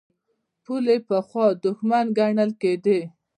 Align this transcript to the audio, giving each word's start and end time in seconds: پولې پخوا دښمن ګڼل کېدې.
پولې 0.63 0.95
پخوا 1.07 1.45
دښمن 1.63 2.05
ګڼل 2.17 2.51
کېدې. 2.61 2.99